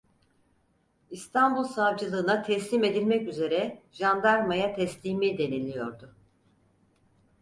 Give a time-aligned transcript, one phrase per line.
[1.11, 6.15] "İstanbul savcılığına teslim edilmek üzere jandarmaya teslimi" deniliyordu.